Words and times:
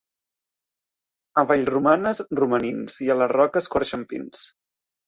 A 1.41 1.45
Vallromanes, 1.51 2.25
romanins, 2.43 2.99
i 3.09 3.13
a 3.17 3.21
la 3.21 3.31
Roca 3.37 3.65
escorxen 3.67 4.13
pins. 4.15 4.47